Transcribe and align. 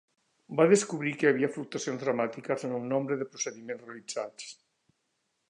Va 0.59 0.63
descobrir 0.69 1.11
que 1.17 1.25
hi 1.27 1.29
havia 1.31 1.49
fluctuacions 1.57 2.01
dramàtiques 2.05 2.67
en 2.71 2.75
el 2.79 2.89
nombre 2.95 3.19
de 3.21 3.29
procediments 3.35 3.87
realitzats. 3.87 4.51